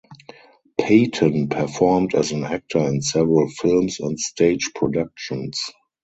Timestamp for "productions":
4.73-5.61